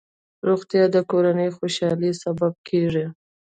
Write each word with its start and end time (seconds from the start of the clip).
روغتیا 0.47 0.83
د 0.95 0.97
کورنۍ 1.11 1.49
خوشحالۍ 1.57 2.11
سبب 2.23 2.53
کېږي. 2.67 3.05